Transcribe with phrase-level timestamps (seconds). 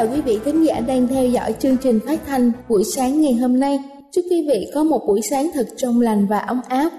[0.00, 3.32] Chào quý vị khán giả đang theo dõi chương trình phát thanh buổi sáng ngày
[3.32, 3.78] hôm nay.
[4.12, 6.90] Chúc quý vị có một buổi sáng thật trong lành và ấm áp.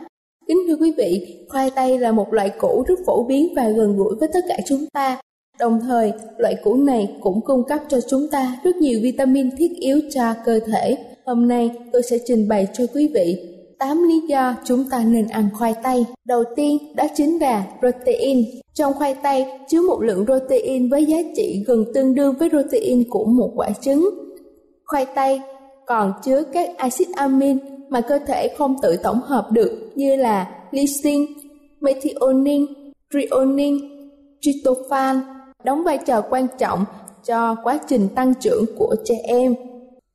[0.47, 3.97] Kính thưa quý vị, khoai tây là một loại củ rất phổ biến và gần
[3.97, 5.21] gũi với tất cả chúng ta.
[5.59, 9.71] Đồng thời, loại củ này cũng cung cấp cho chúng ta rất nhiều vitamin thiết
[9.79, 10.97] yếu cho cơ thể.
[11.25, 13.37] Hôm nay tôi sẽ trình bày cho quý vị
[13.81, 16.05] 8 lý do chúng ta nên ăn khoai tây.
[16.25, 18.45] Đầu tiên đó chính là protein.
[18.73, 23.09] Trong khoai tây chứa một lượng protein với giá trị gần tương đương với protein
[23.09, 24.09] của một quả trứng.
[24.85, 25.41] Khoai tây
[25.87, 27.57] còn chứa các axit amin
[27.89, 31.25] mà cơ thể không tự tổng hợp được như là lysine,
[31.79, 32.65] methionine,
[33.13, 33.77] threonine,
[34.41, 35.19] tryptophan
[35.63, 36.85] đóng vai trò quan trọng
[37.23, 39.70] cho quá trình tăng trưởng của trẻ em.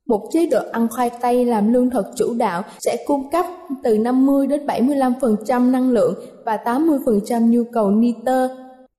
[0.07, 3.45] Một chế độ ăn khoai tây làm lương thực chủ đạo sẽ cung cấp
[3.83, 6.13] từ 50 đến 75% năng lượng
[6.45, 8.49] và 80% nhu cầu nitơ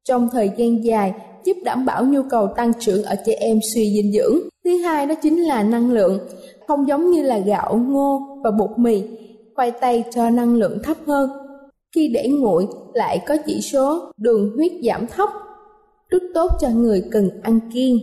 [0.04, 1.14] trong thời gian dài
[1.44, 4.38] giúp đảm bảo nhu cầu tăng trưởng ở trẻ em suy dinh dưỡng.
[4.64, 6.18] Thứ hai đó chính là năng lượng,
[6.66, 9.02] không giống như là gạo, ngô và bột mì,
[9.54, 11.30] khoai tây cho năng lượng thấp hơn.
[11.94, 15.28] Khi để nguội lại có chỉ số đường huyết giảm thấp,
[16.08, 17.98] rất tốt cho người cần ăn kiêng.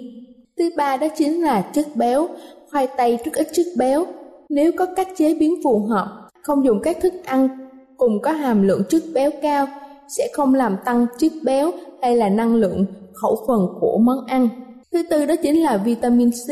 [0.58, 2.28] Thứ ba đó chính là chất béo,
[2.76, 4.06] khoai tây rất ít chất béo.
[4.50, 7.50] Nếu có cách chế biến phù hợp, không dùng các thức ăn
[7.98, 9.68] cùng có hàm lượng chất béo cao
[10.18, 11.72] sẽ không làm tăng chất béo
[12.02, 14.50] hay là năng lượng khẩu phần của món ăn.
[14.92, 16.50] Thứ tư đó chính là vitamin C.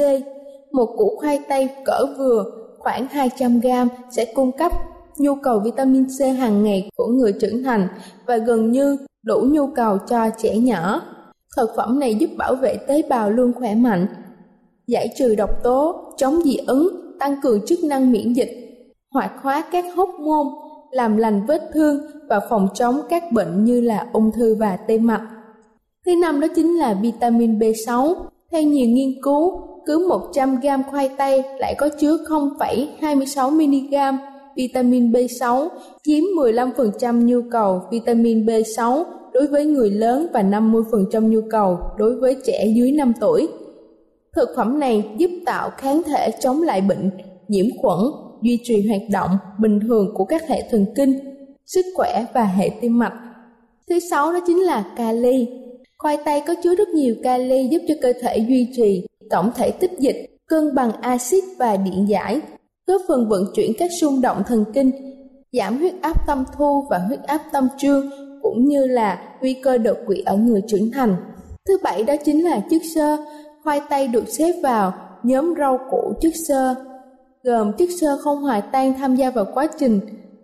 [0.71, 2.43] Một củ khoai tây cỡ vừa
[2.79, 3.67] khoảng 200 g
[4.11, 4.71] sẽ cung cấp
[5.17, 7.87] nhu cầu vitamin C hàng ngày của người trưởng thành
[8.25, 11.01] và gần như đủ nhu cầu cho trẻ nhỏ.
[11.57, 14.07] Thực phẩm này giúp bảo vệ tế bào luôn khỏe mạnh,
[14.87, 16.87] giải trừ độc tố, chống dị ứng,
[17.19, 18.51] tăng cường chức năng miễn dịch,
[19.11, 20.47] hoạt hóa các hóc môn,
[20.91, 21.99] làm lành vết thương
[22.29, 25.27] và phòng chống các bệnh như là ung thư và tê mạch.
[26.05, 28.15] Thứ năm đó chính là vitamin B6.
[28.51, 34.17] Theo nhiều nghiên cứu, cứ 100 g khoai tây lại có chứa 0,26 mg
[34.55, 35.67] vitamin B6,
[36.03, 42.15] chiếm 15% nhu cầu vitamin B6 đối với người lớn và 50% nhu cầu đối
[42.15, 43.47] với trẻ dưới 5 tuổi.
[44.35, 47.11] Thực phẩm này giúp tạo kháng thể chống lại bệnh,
[47.47, 47.99] nhiễm khuẩn,
[48.41, 51.19] duy trì hoạt động bình thường của các hệ thần kinh,
[51.65, 53.13] sức khỏe và hệ tim mạch.
[53.89, 55.47] Thứ sáu đó chính là kali.
[55.97, 59.71] Khoai tây có chứa rất nhiều kali giúp cho cơ thể duy trì tổng thể
[59.71, 62.41] tích dịch, cân bằng axit và điện giải,
[62.87, 64.91] góp phần vận chuyển các xung động thần kinh,
[65.51, 68.09] giảm huyết áp tâm thu và huyết áp tâm trương
[68.41, 71.15] cũng như là nguy cơ đột quỵ ở người trưởng thành.
[71.67, 73.17] Thứ bảy đó chính là chất xơ.
[73.63, 74.93] Khoai tây được xếp vào
[75.23, 76.75] nhóm rau củ chất xơ,
[77.43, 79.99] gồm chất xơ không hòa tan tham gia vào quá trình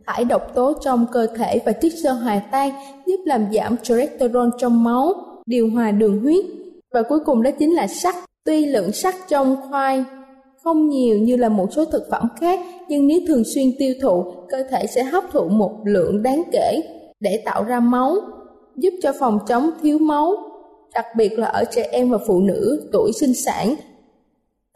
[0.08, 2.72] thải độc tố trong cơ thể và chất xơ hòa tan
[3.06, 5.14] giúp làm giảm cholesterol trong máu,
[5.46, 6.46] điều hòa đường huyết.
[6.94, 8.16] Và cuối cùng đó chính là sắt.
[8.46, 10.04] Tuy lượng sắt trong khoai
[10.64, 14.24] không nhiều như là một số thực phẩm khác, nhưng nếu thường xuyên tiêu thụ,
[14.50, 16.82] cơ thể sẽ hấp thụ một lượng đáng kể
[17.20, 18.16] để tạo ra máu,
[18.76, 20.34] giúp cho phòng chống thiếu máu,
[20.94, 23.76] đặc biệt là ở trẻ em và phụ nữ tuổi sinh sản.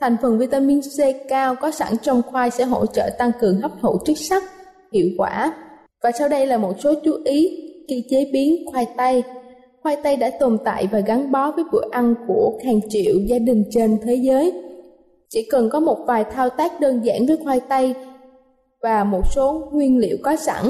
[0.01, 3.71] Thành phần vitamin C cao có sẵn trong khoai sẽ hỗ trợ tăng cường hấp
[3.81, 4.44] thụ chất sắt
[4.92, 5.54] hiệu quả.
[6.04, 9.24] Và sau đây là một số chú ý khi chế biến khoai tây.
[9.81, 13.39] Khoai tây đã tồn tại và gắn bó với bữa ăn của hàng triệu gia
[13.39, 14.54] đình trên thế giới.
[15.30, 17.94] Chỉ cần có một vài thao tác đơn giản với khoai tây
[18.81, 20.65] và một số nguyên liệu có sẵn,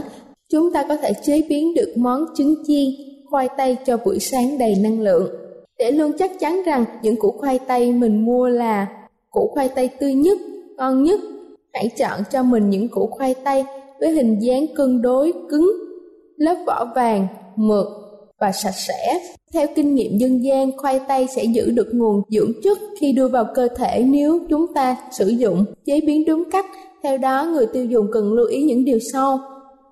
[0.50, 2.86] chúng ta có thể chế biến được món trứng chiên
[3.34, 5.30] khoai tây cho buổi sáng đầy năng lượng.
[5.80, 8.88] Để luôn chắc chắn rằng những củ khoai tây mình mua là
[9.32, 10.38] củ khoai tây tươi nhất,
[10.78, 11.20] ngon nhất,
[11.74, 13.66] hãy chọn cho mình những củ khoai tây
[14.00, 15.72] với hình dáng cân đối cứng,
[16.38, 17.88] lớp vỏ vàng, mượt
[18.40, 19.20] và sạch sẽ.
[19.54, 23.28] Theo kinh nghiệm dân gian, khoai tây sẽ giữ được nguồn dưỡng chất khi đưa
[23.28, 26.66] vào cơ thể nếu chúng ta sử dụng chế biến đúng cách.
[27.04, 29.40] Theo đó, người tiêu dùng cần lưu ý những điều sau.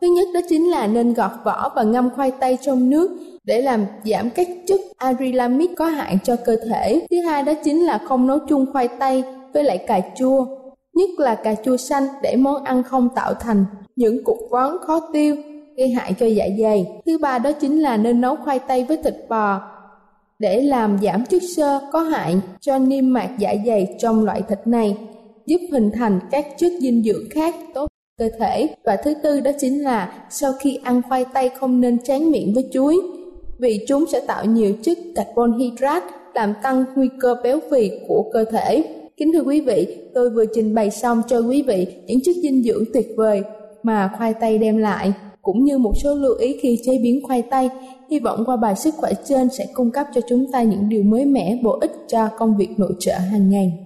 [0.02, 3.12] Thứ nhất đó chính là nên gọt vỏ và ngâm khoai tây trong nước
[3.44, 7.06] để làm giảm các chất arylamid có hại cho cơ thể.
[7.10, 10.46] Thứ hai đó chính là không nấu chung khoai tây với lại cà chua,
[10.94, 13.66] nhất là cà chua xanh để món ăn không tạo thành
[13.96, 15.36] những cục vón khó tiêu
[15.78, 16.88] gây hại cho dạ dày.
[17.06, 19.62] Thứ ba đó chính là nên nấu khoai tây với thịt bò
[20.40, 24.60] để làm giảm chất xơ có hại cho niêm mạc dạ dày trong loại thịt
[24.66, 24.98] này,
[25.46, 27.91] giúp hình thành các chất dinh dưỡng khác tốt
[28.22, 28.68] cơ thể.
[28.86, 32.54] Và thứ tư đó chính là sau khi ăn khoai tây không nên tráng miệng
[32.54, 32.98] với chuối
[33.60, 38.30] vì chúng sẽ tạo nhiều chất carbon hydrate làm tăng nguy cơ béo phì của
[38.34, 38.84] cơ thể.
[39.18, 42.64] Kính thưa quý vị, tôi vừa trình bày xong cho quý vị những chất dinh
[42.64, 43.42] dưỡng tuyệt vời
[43.84, 47.42] mà khoai tây đem lại cũng như một số lưu ý khi chế biến khoai
[47.42, 47.70] tây.
[48.10, 51.04] Hy vọng qua bài sức khỏe trên sẽ cung cấp cho chúng ta những điều
[51.04, 53.86] mới mẻ, bổ ích cho công việc nội trợ hàng ngày.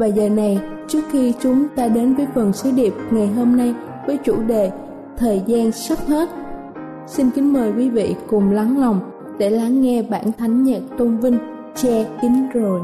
[0.00, 3.74] và giờ này trước khi chúng ta đến với phần sứ điệp ngày hôm nay
[4.06, 4.70] với chủ đề
[5.16, 6.28] Thời gian sắp hết,
[7.06, 9.00] xin kính mời quý vị cùng lắng lòng
[9.38, 11.38] để lắng nghe bản thánh nhạc tôn vinh
[11.74, 12.80] che kín rồi.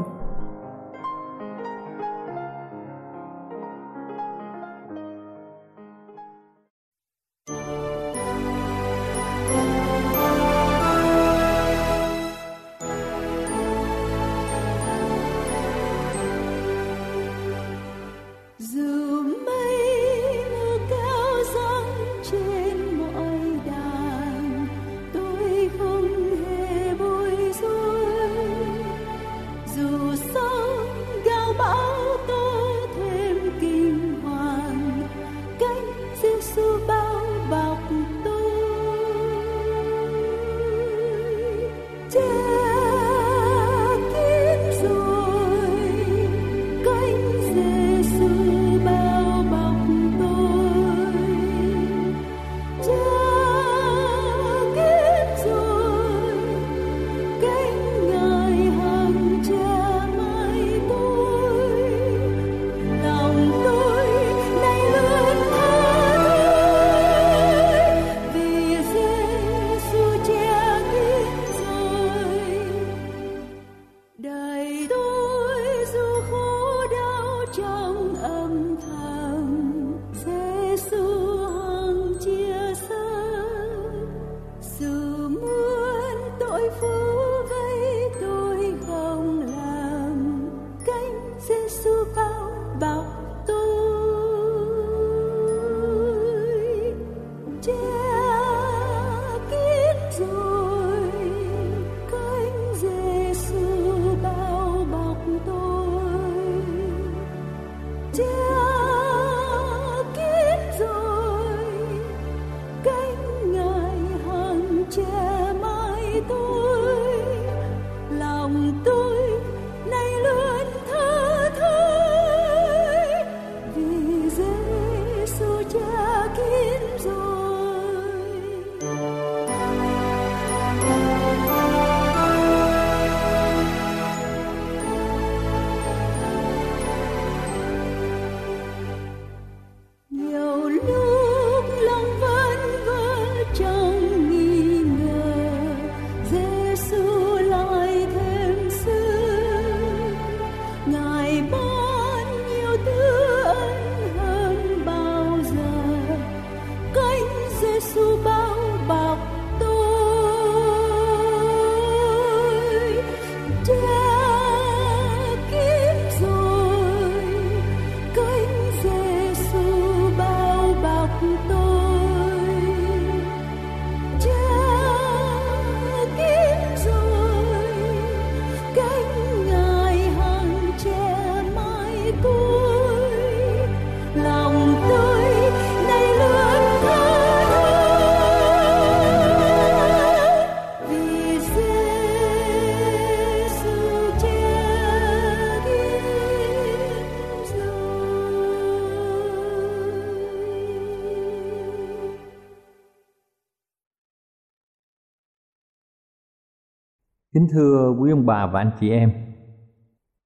[207.47, 209.11] Kính thưa quý ông bà và anh chị em,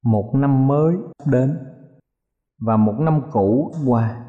[0.04, 1.58] một năm mới đến
[2.62, 4.26] và một năm cũ qua.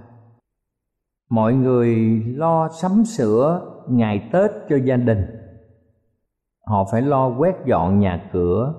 [1.31, 5.19] Mọi người lo sắm sửa ngày Tết cho gia đình.
[6.67, 8.75] Họ phải lo quét dọn nhà cửa,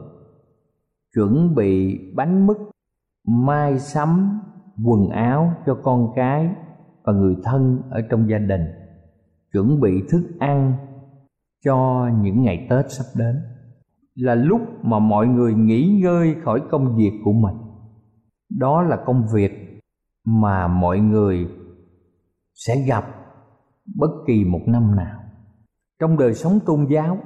[1.13, 2.57] chuẩn bị bánh mứt,
[3.27, 4.41] mai sắm
[4.85, 6.49] quần áo cho con cái
[7.03, 8.65] và người thân ở trong gia đình,
[9.53, 10.73] chuẩn bị thức ăn
[11.65, 13.35] cho những ngày Tết sắp đến
[14.15, 17.55] là lúc mà mọi người nghỉ ngơi khỏi công việc của mình.
[18.49, 19.81] Đó là công việc
[20.25, 21.47] mà mọi người
[22.53, 23.05] sẽ gặp
[23.95, 25.19] bất kỳ một năm nào.
[25.99, 27.17] Trong đời sống tôn giáo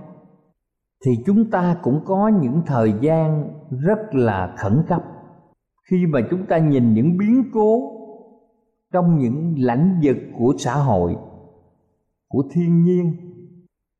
[1.06, 5.02] thì chúng ta cũng có những thời gian rất là khẩn cấp.
[5.92, 7.98] Khi mà chúng ta nhìn những biến cố
[8.94, 11.16] trong những lãnh vực của xã hội,
[12.28, 13.14] của thiên nhiên,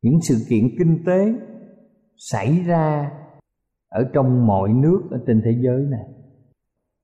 [0.02, 1.34] những sự kiện kinh tế
[2.18, 3.12] xảy ra
[3.90, 6.06] ở trong mọi nước ở trên thế giới này.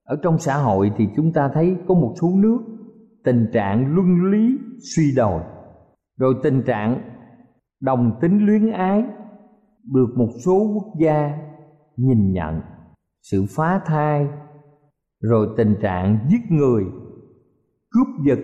[0.04, 2.60] Ở trong xã hội thì chúng ta thấy có một số nước
[3.24, 4.58] tình trạng luân lý
[4.96, 5.42] suy đồi,
[6.18, 7.02] rồi tình trạng
[7.82, 9.04] đồng tính luyến ái,
[9.94, 11.38] được một số quốc gia
[11.98, 12.62] nhìn nhận,
[13.22, 14.28] sự phá thai,
[15.22, 16.84] rồi tình trạng giết người,
[17.92, 18.40] cướp giật,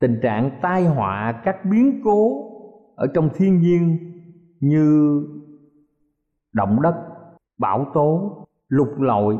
[0.00, 2.48] tình trạng tai họa các biến cố
[2.94, 4.11] ở trong thiên nhiên
[4.62, 5.20] như
[6.52, 6.94] động đất,
[7.58, 8.36] bão tố,
[8.68, 9.38] lục lội,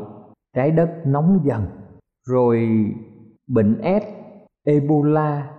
[0.55, 1.65] trái đất nóng dần,
[2.27, 2.67] rồi
[3.47, 4.03] bệnh s
[4.63, 5.51] ebola,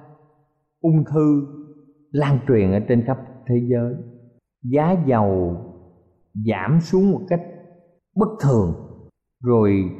[0.81, 1.47] ung thư
[2.11, 3.95] lan truyền ở trên khắp thế giới.
[4.63, 5.57] Giá dầu
[6.35, 7.43] giảm xuống một cách
[8.17, 8.75] bất thường,
[9.43, 9.91] rồi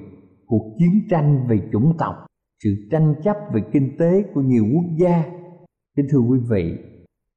[0.47, 2.15] cuộc chiến tranh về chủng tộc,
[2.65, 5.25] sự tranh chấp về kinh tế của nhiều quốc gia.
[5.97, 6.79] Kính thưa quý vị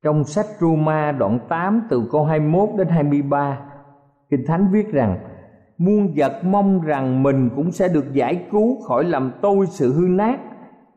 [0.04, 3.60] trong sách Roma đoạn 8 từ câu 21 đến 23
[4.30, 5.18] Kinh Thánh viết rằng,
[5.78, 10.08] Muôn vật mong rằng mình cũng sẽ được giải cứu khỏi làm tôi sự hư
[10.08, 10.40] nát,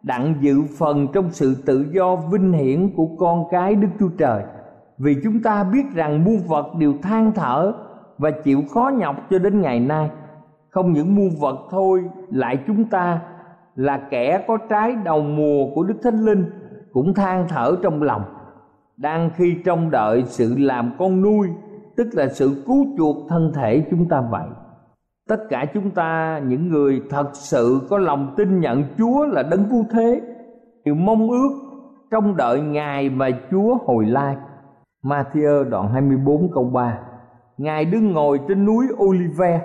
[0.03, 4.43] Đặng dự phần trong sự tự do vinh hiển của con cái Đức Chúa Trời.
[4.99, 7.73] Vì chúng ta biết rằng muôn vật đều than thở
[8.19, 10.11] Và chịu khó nhọc cho đến ngày nay.
[10.71, 13.21] Không những muôn vật thôi, Lại chúng ta
[13.75, 16.45] là kẻ có trái đầu mùa của Đức Thánh Linh
[16.93, 18.23] Cũng than thở trong lòng
[19.01, 21.49] đang khi trông đợi sự làm con nuôi,
[21.97, 24.49] tức là sự cứu chuộc thân thể chúng ta vậy.
[25.29, 29.65] Tất cả chúng ta, những người thật sự có lòng tin nhận Chúa là đấng
[29.71, 30.21] cứu thế
[30.85, 31.51] đều mong ước
[32.11, 34.37] trong đợi ngài và Chúa hồi lai.
[35.03, 36.99] Matthew đoạn 24 câu 3
[37.59, 39.61] Ngài đứng ngồi trên núi Olive,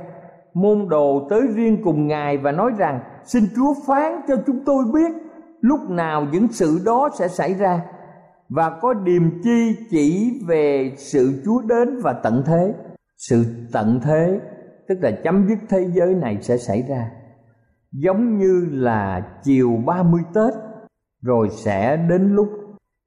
[0.54, 4.84] Môn đồ tới riêng cùng Ngài và nói rằng, Xin Chúa phán cho chúng tôi
[4.94, 5.12] biết,
[5.62, 7.82] Lúc nào những sự đó sẽ xảy ra
[8.50, 12.74] và có điềm chi chỉ về sự Chúa đến và tận thế.
[13.18, 14.40] Sự tận thế,
[14.88, 17.12] tức là chấm dứt thế giới này sẽ xảy ra.
[17.92, 20.54] Giống như là chiều 30 Tết,
[21.22, 22.48] rồi sẽ đến lúc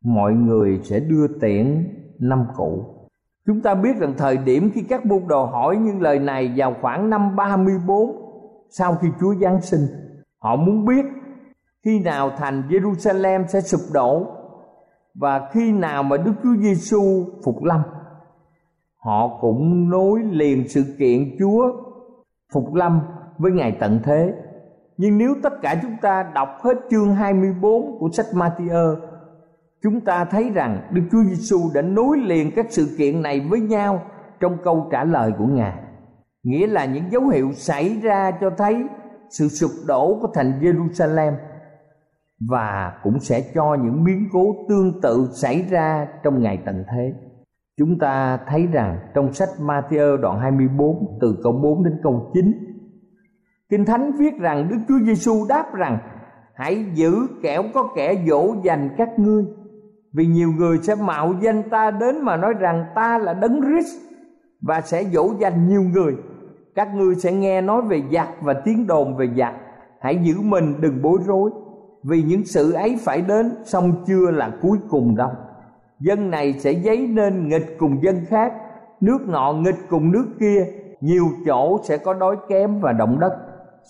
[0.05, 2.85] mọi người sẽ đưa tiễn năm cũ.
[3.47, 6.75] Chúng ta biết rằng thời điểm khi các môn đồ hỏi những lời này vào
[6.81, 8.29] khoảng năm 34
[8.71, 9.87] sau khi Chúa Giáng sinh.
[10.39, 11.05] Họ muốn biết
[11.85, 14.27] khi nào thành Jerusalem sẽ sụp đổ
[15.21, 17.83] và khi nào mà Đức Chúa Giêsu phục lâm,
[18.97, 21.73] họ cũng nối liền sự kiện Chúa
[22.53, 23.01] phục lâm
[23.39, 24.35] với ngày tận thế.
[24.97, 28.97] Nhưng nếu tất cả chúng ta đọc hết chương 24 của sách Matthew
[29.83, 33.61] chúng ta thấy rằng Đức Chúa Giêsu đã nối liền các sự kiện này với
[33.61, 34.03] nhau
[34.41, 35.73] trong câu trả lời của Ngài.
[36.43, 38.85] Nghĩa là những dấu hiệu xảy ra cho thấy
[39.31, 41.33] sự sụp đổ của thành Jerusalem
[42.41, 47.13] và cũng sẽ cho những biến cố tương tự xảy ra trong ngày tận thế.
[47.79, 52.69] Chúng ta thấy rằng trong sách Matthew đoạn 24 từ câu 4 đến câu 9
[53.71, 55.99] Kinh Thánh viết rằng Đức Chúa Giêsu đáp rằng,
[56.55, 59.45] Hãy giữ kẻo có kẻ dỗ dành các ngươi,
[60.13, 63.97] Vì nhiều người sẽ mạo danh ta đến mà nói rằng ta là Đấng Christ
[64.61, 66.17] Và sẽ dỗ dành nhiều người.
[66.75, 69.55] Các ngươi sẽ nghe nói về giặc và tiếng đồn về giặc.
[70.01, 71.51] Hãy giữ mình đừng bối rối
[72.05, 75.31] vì những sự ấy phải đến song chưa là cuối cùng đâu.
[76.01, 78.53] Dân này sẽ dấy nên nghịch cùng dân khác,
[79.01, 80.67] nước nọ nghịch cùng nước kia,
[81.01, 83.33] nhiều chỗ sẽ có đói kém và động đất.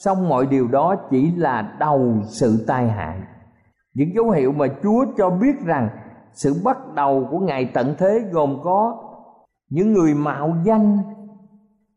[0.04, 3.18] Song mọi điều đó chỉ là đầu sự tai hại.
[3.94, 5.88] Những dấu hiệu mà chúa cho biết rằng
[6.32, 8.96] sự bắt đầu của ngày tận thế gồm có
[9.70, 10.98] những người mạo danh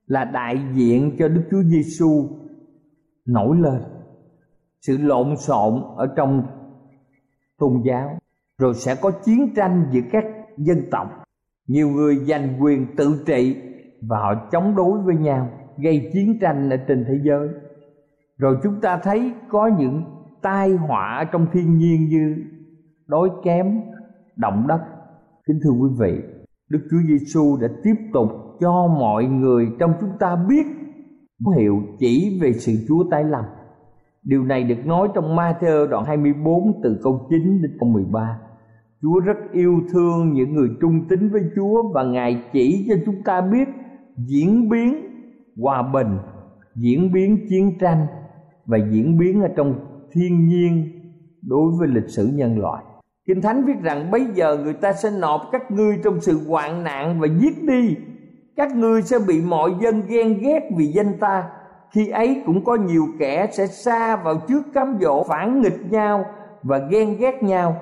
[0.05, 2.25] là đại diện cho đức chúa giêsu
[3.25, 3.81] nổi lên
[4.81, 6.43] sự lộn xộn ở trong
[7.59, 8.17] tôn giáo,
[8.57, 10.23] rồi sẽ có chiến tranh giữa các
[10.57, 11.07] dân tộc.
[11.67, 13.55] Nhiều người giành quyền tự trị
[14.01, 17.49] và họ chống đối với nhau, gây chiến tranh ở trên thế giới.
[18.37, 20.03] Rồi chúng ta thấy có những
[20.41, 22.35] tai họa trong thiên nhiên như
[23.07, 23.81] đói kém,
[24.35, 24.81] động đất.
[25.47, 26.19] Kính thưa quý vị,
[26.69, 30.65] đức chúa giêsu đã tiếp tục cho mọi người trong chúng ta biết
[31.57, 33.45] hiệu chỉ về sự chúa tái lâm
[34.23, 38.39] điều này được nói trong Matthew đoạn 24 từ câu 9 đến câu 13
[39.01, 43.23] Chúa rất yêu thương những người trung tín với Chúa và Ngài chỉ cho chúng
[43.23, 43.67] ta biết
[44.17, 44.95] diễn biến
[45.61, 46.17] hòa bình,
[46.75, 48.05] diễn biến chiến tranh
[48.65, 49.75] và diễn biến ở trong
[50.11, 50.99] thiên nhiên
[51.41, 52.83] đối với lịch sử nhân loại.
[53.27, 56.83] Kinh Thánh viết rằng bây giờ người ta sẽ nộp các ngươi trong sự hoạn
[56.83, 57.95] nạn và giết đi.
[58.55, 61.43] Các ngươi sẽ bị mọi dân ghen ghét vì danh ta.
[61.91, 66.25] Khi ấy cũng có nhiều kẻ sẽ xa vào trước cám dỗ phản nghịch nhau
[66.63, 67.75] và ghen ghét nhau.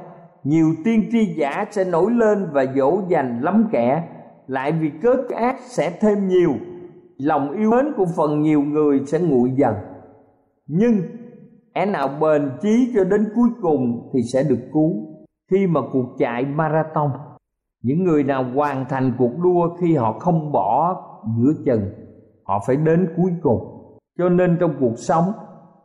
[0.44, 4.04] Nhiều tiên tri giả sẽ nổi lên và dỗ dành lắm kẻ,
[4.48, 6.54] lại vì cớ ác sẽ thêm nhiều.
[7.18, 9.76] Lòng yêu mến của phần nhiều người sẽ nguội dần.
[10.68, 11.02] Nhưng
[11.74, 14.92] kẻ nào bền chí cho đến cuối cùng thì sẽ được cứu.
[15.52, 17.12] Khi mà cuộc chạy marathon,
[17.84, 21.02] những người nào hoàn thành cuộc đua khi họ không bỏ
[21.38, 21.82] giữa chừng,
[22.44, 23.79] họ phải đến cuối cùng
[24.20, 25.26] cho nên trong cuộc sống,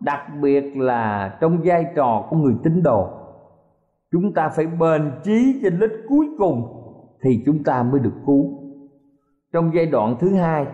[0.00, 3.08] đặc biệt là trong vai trò của người tín đồ,
[4.12, 6.62] chúng ta phải bền chí trên đích cuối cùng
[7.22, 8.44] thì chúng ta mới được cứu.
[9.52, 10.66] Trong giai đoạn thứ hai,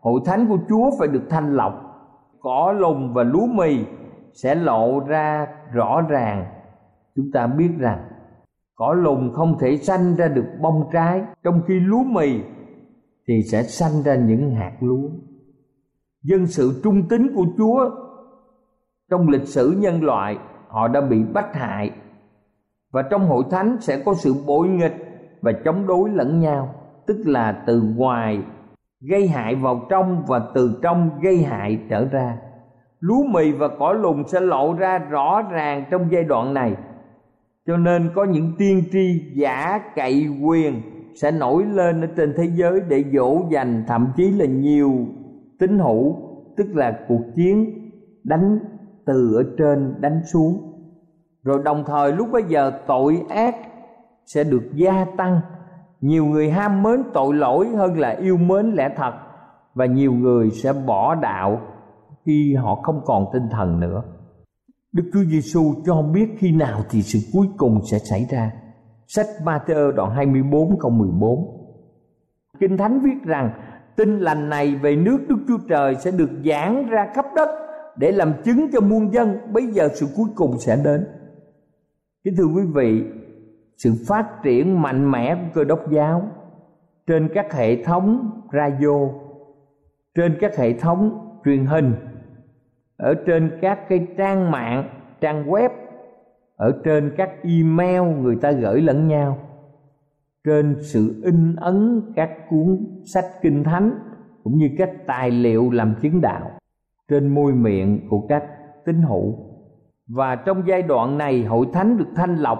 [0.00, 1.72] hội thánh của chúa phải được thanh lọc.
[2.40, 3.84] Cỏ lùng và lúa mì
[4.32, 6.46] sẽ lộ ra rõ ràng.
[7.16, 8.08] Chúng ta biết rằng,
[8.74, 12.40] cỏ lùng không thể sanh ra được bông trái, trong khi lúa mì
[13.28, 15.08] thì sẽ sanh ra những hạt lúa
[16.22, 17.90] dân sự trung tín của chúa
[19.10, 21.90] trong lịch sử nhân loại, họ đã bị bắt hại.
[22.92, 24.94] Và trong hội thánh sẽ có sự bội nghịch
[25.40, 26.74] và chống đối lẫn nhau,
[27.06, 28.40] tức là từ ngoài
[29.00, 32.36] gây hại vào trong và từ trong gây hại trở ra.
[33.00, 36.76] Lúa mì và cỏ lùn sẽ lộ ra rõ ràng trong giai đoạn này.
[37.66, 40.82] Cho nên có những tiên tri giả cậy quyền
[41.14, 45.06] sẽ nổi lên ở trên thế giới để dỗ dành, thậm chí là nhiều
[45.58, 46.16] tín hữu,
[46.56, 47.88] tức là cuộc chiến
[48.24, 48.58] đánh
[49.06, 50.68] từ ở trên đánh xuống
[51.42, 53.56] rồi đồng thời lúc bấy giờ tội ác
[54.26, 55.40] sẽ được gia tăng
[56.00, 59.12] nhiều người ham mến tội lỗi hơn là yêu mến lẽ thật,
[59.74, 61.60] và nhiều người sẽ bỏ đạo
[62.24, 64.02] khi họ không còn tinh thần nữa
[64.92, 68.52] Đức Chúa Giêsu cho biết khi nào thì sự cuối cùng sẽ xảy ra.
[69.06, 71.38] Sách Matthew đoạn 24 câu 14.
[72.60, 73.50] Kinh Thánh viết rằng
[73.98, 77.48] tin lành này về nước Đức Chúa Trời sẽ được giảng ra khắp đất
[77.96, 79.38] để làm chứng cho muôn dân.
[79.52, 81.06] Bây giờ sự cuối cùng sẽ đến.
[82.24, 83.04] Kính thưa quý vị,
[83.76, 86.22] sự phát triển mạnh mẽ của cơ đốc giáo
[87.06, 89.08] trên các hệ thống radio,
[90.14, 91.94] trên các hệ thống truyền hình,
[92.96, 94.88] ở trên các cái trang mạng,
[95.20, 95.70] trang web,
[96.56, 99.38] ở trên các email người ta gửi lẫn nhau
[100.48, 103.98] trên sự in ấn các cuốn sách kinh thánh,
[104.44, 106.50] cũng như các tài liệu làm chứng đạo,
[107.08, 108.42] trên môi miệng của các
[108.86, 109.34] tín hữu.
[110.08, 112.58] Và trong giai đoạn này, hội thánh được thanh lọc.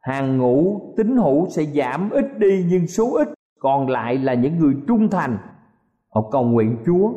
[0.00, 3.28] Hàng ngũ tín hữu sẽ giảm ít đi, nhưng số ít
[3.60, 5.38] còn lại là những người trung thành.
[6.14, 7.12] Họ cầu nguyện chúa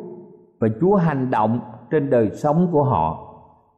[0.60, 3.22] và chúa hành động trên đời sống của họ.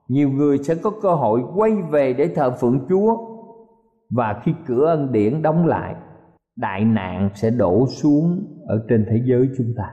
[0.09, 3.17] Nhiều người sẽ có cơ hội quay về để thờ phượng chúa
[4.11, 5.95] và khi cửa ân điển đóng lại
[6.57, 9.85] đại nạn sẽ đổ xuống ở trên thế giới chúng ta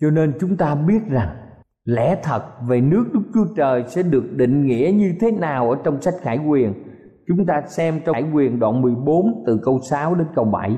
[0.00, 1.36] cho nên chúng ta biết rằng
[1.84, 5.76] lẽ thật về nước Đức Chúa Trời sẽ được định nghĩa như thế nào ở
[5.84, 6.74] trong sách Khải Quyền.
[7.28, 10.76] Chúng ta xem trong Khải Quyền đoạn 14 từ câu 6 đến câu 7.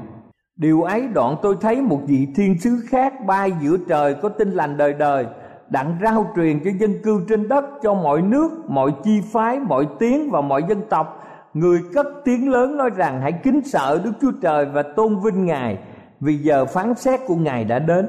[0.56, 4.50] Điều ấy đoạn tôi thấy một vị thiên sứ khác bay giữa trời có tin
[4.50, 5.26] lành đời đời
[5.70, 9.86] đặng rao truyền cho dân cư trên đất cho mọi nước, mọi chi phái, mọi
[9.98, 11.23] tiếng và mọi dân tộc.
[11.54, 15.44] Người cất tiếng lớn nói rằng, hãy kính sợ Đức Chúa Trời và tôn vinh
[15.44, 15.78] Ngài,
[16.20, 18.08] vì giờ phán xét của Ngài đã đến.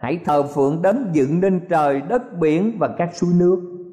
[0.00, 3.86] Hãy thờ phượng đấng dựng nên trời, đất, biển và các suối nước.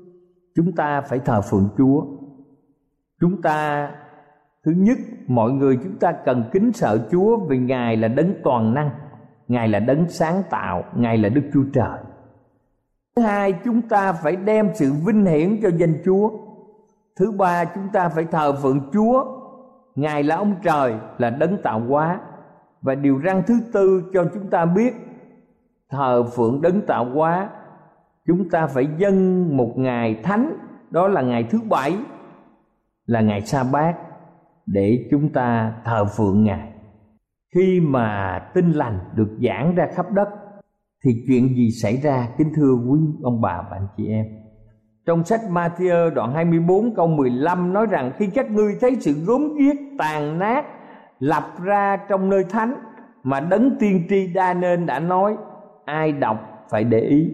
[0.55, 2.05] Chúng ta phải thờ phượng chúa.
[3.21, 3.89] Chúng ta,
[4.65, 8.73] thứ nhất, mọi người chúng ta cần kính sợ chúa vì ngài là đấng toàn
[8.73, 8.89] năng,
[9.47, 11.97] ngài là đấng sáng tạo, ngài là đức chúa trời.
[13.15, 16.29] Thứ hai, chúng ta phải đem sự vinh hiển cho danh chúa
[17.19, 19.25] thứ ba, chúng ta phải thờ phượng chúa.
[19.95, 22.19] Ngài là ông trời, là đấng tạo hóa.
[22.81, 24.93] Và điều răn thứ tư cho chúng ta biết,
[25.89, 27.49] thờ phượng đấng tạo hóa.
[28.27, 30.57] Chúng ta phải dâng một ngày thánh,
[30.89, 31.97] đó là ngày thứ bảy,
[33.05, 33.95] là ngày sa bát,
[34.65, 36.73] để chúng ta thờ phượng ngài.
[37.55, 40.29] Khi mà tinh lành được giảng ra khắp đất,
[41.05, 42.27] thì chuyện gì xảy ra?
[42.37, 44.25] Kính thưa quý ông bà và anh chị em
[45.05, 49.55] trong sách Matthew đoạn 24 câu 15 nói rằng, khi các ngươi thấy sự gốm
[49.57, 50.65] ghiếc, tàn nát
[51.19, 52.75] lập ra trong nơi thánh
[53.23, 55.37] mà đấng tiên tri đa nên đã nói,
[55.85, 57.31] ai đọc phải để ý.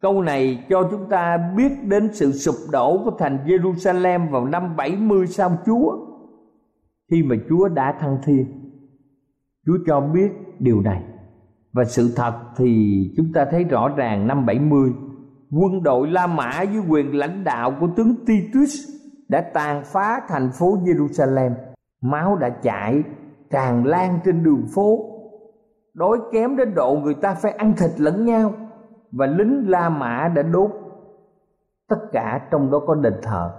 [0.00, 4.76] Câu này cho chúng ta biết đến sự sụp đổ của thành Jerusalem vào năm
[4.76, 5.96] 70 sau Chúa,
[7.10, 8.46] khi mà Chúa đã thăng thiên.
[9.66, 11.02] Chúa cho biết điều này.
[11.72, 14.90] Và sự thật thì chúng ta thấy rõ ràng năm 70
[15.60, 18.74] quân đội La Mã dưới quyền lãnh đạo của tướng Titus
[19.28, 21.50] đã tàn phá thành phố Jerusalem.
[22.00, 23.02] Máu đã chảy,
[23.50, 24.98] tràn lan trên đường phố.
[25.94, 28.52] Đói kém đến độ người ta phải ăn thịt lẫn nhau,
[29.12, 30.70] và lính La Mã đã đốt
[31.88, 33.50] tất cả trong đó có đền thờ.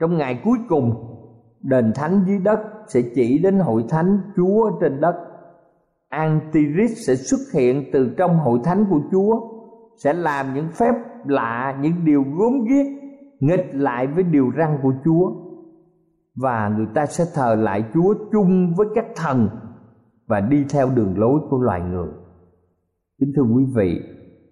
[0.00, 1.16] Trong ngày cuối cùng,
[1.60, 5.14] đền thánh dưới đất sẽ chỉ đến hội thánh Chúa trên đất.
[6.08, 9.59] Antiris sẽ xuất hiện từ trong hội thánh của Chúa
[10.04, 12.86] sẽ làm những phép lạ những điều gốm ghiếc
[13.40, 15.32] nghịch lại với điều răn của Chúa
[16.36, 19.48] và người ta sẽ thờ lại Chúa chung với các thần
[20.26, 22.08] và đi theo đường lối của loài người.
[23.20, 24.00] Kính thưa quý vị,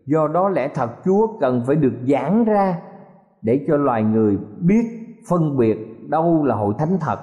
[0.07, 2.79] do đó lẽ thật Chúa cần phải được giảng ra
[3.43, 4.85] để cho loài người biết
[5.29, 7.19] phân biệt đâu là hội thánh thật,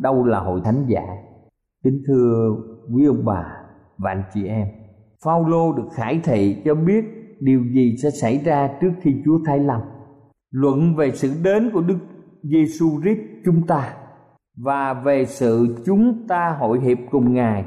[0.00, 1.04] đâu là hội thánh giả.
[1.84, 2.56] Kính thưa
[2.94, 3.44] quý ông bà
[3.98, 4.66] và anh chị em,
[5.24, 7.04] Phaolô được khải thị cho biết
[7.40, 9.82] điều gì sẽ xảy ra trước khi Chúa thay lòng?
[10.50, 11.98] Luận về sự đến của Đức
[12.42, 13.94] Giêsu Christ chúng ta
[14.56, 17.64] và về sự chúng ta hội hiệp cùng Ngài,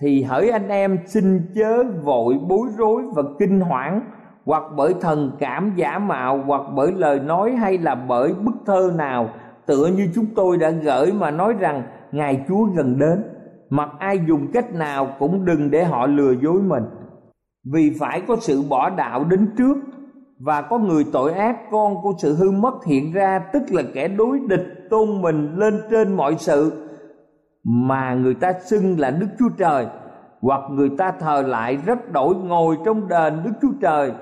[0.00, 4.00] thì hỡi anh em xin chớ vội bối rối và kinh hoảng,
[4.44, 8.92] hoặc bởi thần cảm giả mạo, hoặc bởi lời nói hay là bởi bức thơ
[8.96, 9.28] nào,
[9.66, 13.24] tựa như chúng tôi đã gửi mà nói rằng ngài chúa gần đến
[13.70, 16.84] mặc ai dùng cách nào cũng đừng để họ lừa dối mình
[17.64, 19.76] vì phải có sự bỏ đạo đến trước
[20.38, 24.08] và có người tội ác, con của sự hư mất hiện ra, tức là kẻ
[24.08, 26.88] đối địch tôn mình lên trên mọi sự
[27.64, 29.86] mà người ta xưng là Đức Chúa Trời,
[30.40, 34.12] hoặc người ta thờ lại rất đổi ngồi trong đền Đức Chúa Trời.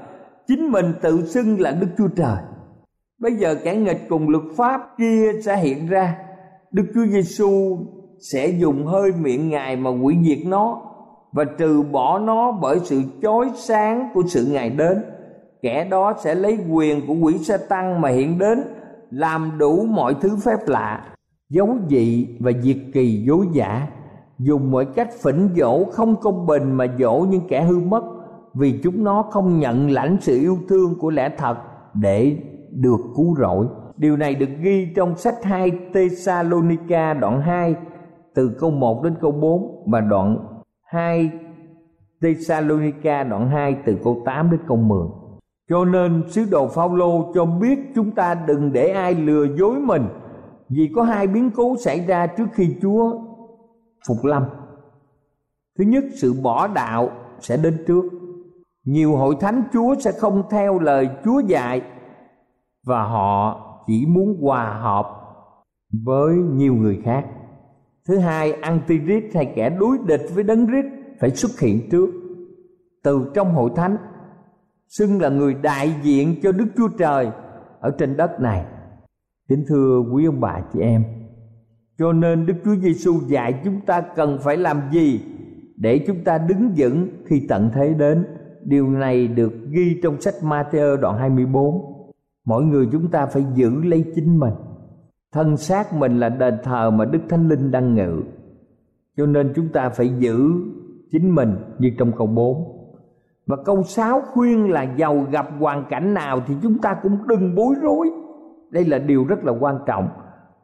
[0.47, 2.37] Chính mình tự xưng là Đức Chúa Trời.
[3.19, 6.17] Bây giờ kẻ nghịch cùng luật pháp kia sẽ hiện ra.
[6.73, 7.79] Đức Chúa Giêsu
[8.33, 10.83] sẽ dùng hơi miệng ngài mà hủy diệt nó
[11.33, 15.03] và trừ bỏ nó bởi sự chói sáng của sự ngày đến
[15.63, 18.63] kẻ đó sẽ lấy quyền của quỷ sa tăng mà hiện đến,
[19.11, 21.05] làm đủ mọi thứ phép lạ
[21.51, 23.89] dấu dị và diệt kỳ dối giả
[24.39, 28.03] dùng mọi cách phỉnh dỗ không công bình mà dỗ những kẻ hư mất,
[28.55, 31.57] vì chúng nó không nhận lãnh sự yêu thương của lẽ thật
[31.95, 32.37] để
[32.71, 33.67] được cứu rỗi.
[33.97, 37.75] Điều này được ghi trong sách 2 Thessalonica đoạn 2
[38.35, 40.37] từ câu 1 đến câu 4 và đoạn
[40.91, 41.31] 2
[42.23, 45.09] Thessalonica đoạn 2 từ câu 8 đến câu 10.
[45.69, 50.03] Cho nên sứ đồ Phaolô cho biết chúng ta đừng để ai lừa dối mình
[50.69, 53.19] vì có hai biến cố xảy ra trước khi Chúa
[54.09, 54.45] phục lâm.
[55.79, 58.05] Thứ nhất, sự bỏ đạo sẽ đến trước.
[58.85, 61.83] Nhiều hội thánh Chúa sẽ không theo lời Chúa dạy
[62.87, 65.07] và họ chỉ muốn hòa hợp
[66.05, 67.27] với nhiều người khác.
[68.11, 70.87] Thứ hai, Antichrist hay kẻ đối địch với đấng Christ
[71.21, 72.11] phải xuất hiện trước
[73.03, 73.97] từ trong hội thánh
[74.89, 77.31] xưng là người đại diện cho Đức Chúa Trời
[77.81, 78.65] ở trên đất này.
[79.49, 81.05] Kính thưa quý ông bà chị em,
[81.99, 85.21] cho nên Đức Chúa Giêsu dạy chúng ta cần phải làm gì
[85.77, 88.27] để chúng ta đứng vững khi tận thế đến.
[88.65, 91.81] Điều này được ghi trong sách Matthew đoạn 24.
[92.45, 94.55] Mỗi người chúng ta phải giữ lấy chính mình.
[95.33, 98.23] Thân xác mình là đền thờ mà Đức Thánh Linh đang ngự.
[99.17, 100.53] Cho nên chúng ta phải giữ
[101.11, 102.81] chính mình như trong câu 4
[103.47, 107.55] và câu 6 khuyên là giàu gặp hoàn cảnh nào thì chúng ta cũng đừng
[107.55, 108.11] bối rối.
[108.71, 110.09] Đây là điều rất là quan trọng.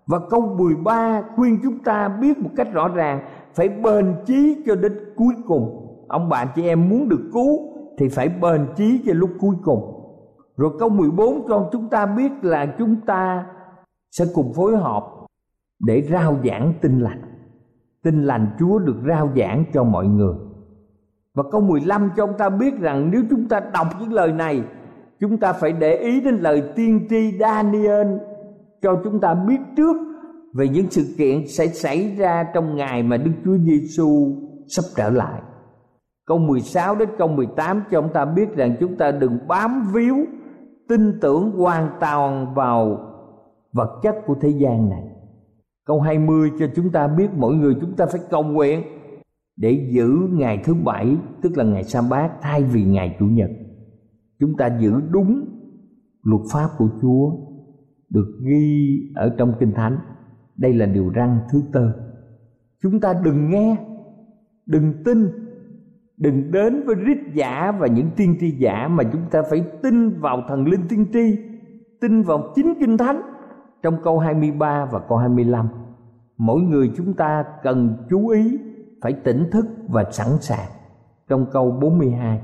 [0.06, 3.20] Và câu 13 khuyên chúng ta biết một cách rõ ràng,
[3.54, 5.82] phải bền chí cho đến cuối cùng.
[6.08, 7.58] Ông bạn chị em muốn được cứu
[7.98, 9.92] thì phải bền chí cho lúc cuối cùng.
[10.56, 13.46] Rồi câu 14 cho chúng ta biết là chúng ta
[14.18, 15.04] sẽ cùng phối hợp
[15.80, 17.22] để rao giảng tin lành.
[18.02, 20.34] Tin lành Chúa được rao giảng cho mọi người
[21.34, 24.62] và câu 15 cho ông ta biết rằng nếu chúng ta đọc những lời này,
[25.20, 28.06] Chúng ta phải để ý đến lời tiên tri Daniel
[28.82, 29.96] Cho chúng ta biết trước
[30.54, 34.36] về những sự kiện sẽ xảy ra trong ngày mà Đức Chúa Giêsu
[34.68, 35.40] sắp trở lại.
[36.26, 40.16] Câu 16 đến câu 18 cho ông ta biết rằng chúng ta đừng bám víu
[40.88, 42.98] tin tưởng hoàn toàn vào
[43.76, 45.02] vật chất của thế gian này.
[45.86, 48.82] Câu 20 cho chúng ta biết mỗi người chúng ta phải cầu nguyện
[49.56, 53.50] để giữ ngày thứ bảy, tức là ngày sa bát, thay vì ngày chủ nhật.
[54.40, 55.44] Chúng ta giữ đúng
[56.22, 57.30] luật pháp của chúa
[58.10, 59.98] được ghi ở trong kinh thánh.
[60.56, 61.90] Đây là điều răn thứ tư.
[62.82, 63.76] Chúng ta đừng nghe,
[64.66, 65.28] đừng tin,
[66.16, 70.20] đừng đến với rít giả và những tiên tri giả mà chúng ta phải tin
[70.20, 71.38] vào thần linh tiên tri,
[72.00, 73.22] tin vào chính kinh thánh
[73.82, 75.68] trong câu 23 và câu 25
[76.38, 78.58] mỗi người chúng ta cần chú ý,
[79.02, 80.68] phải tỉnh thức và sẵn sàng.
[81.28, 82.40] Trong câu 42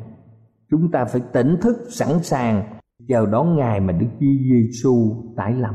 [0.70, 2.62] chúng ta phải tỉnh thức sẵn sàng
[3.08, 5.74] chờ đón ngày mà Đức Chúa Giêsu tái lâm.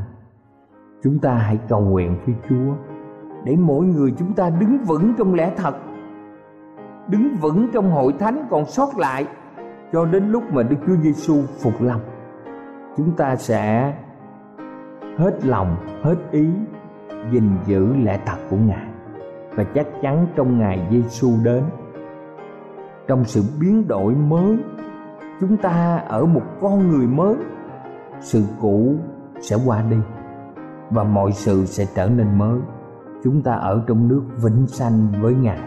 [1.02, 2.74] Chúng ta hãy cầu nguyện với Chúa
[3.44, 5.74] để mỗi người chúng ta đứng vững trong lẽ thật,
[7.08, 9.26] đứng vững trong hội thánh còn sót lại
[9.92, 12.00] cho đến lúc mà Đức Chúa Giêsu phục lâm.
[12.96, 13.94] Chúng ta sẽ
[15.18, 16.48] hết lòng, hết ý,
[17.32, 18.86] gìn giữ lẽ thật của ngài.
[19.54, 21.64] Và chắc chắn trong ngày Giêsu đến.
[23.08, 24.58] Trong sự biến đổi mới,
[25.40, 27.36] chúng ta ở một con người mới,
[28.20, 28.94] sự cũ
[29.40, 29.96] sẽ qua đi
[30.90, 32.60] và mọi sự sẽ trở nên mới.
[33.24, 35.60] Chúng ta ở trong nước vĩnh sanh với ngài.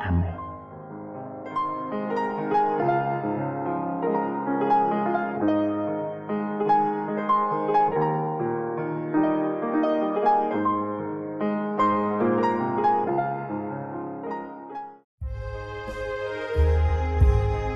[0.00, 0.35] Amen.